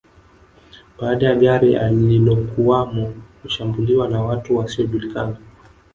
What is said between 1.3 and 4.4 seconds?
gari alilokuwamo kushambuliwa na